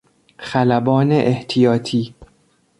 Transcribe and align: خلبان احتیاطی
خلبان 0.39 1.11
احتیاطی 1.11 2.13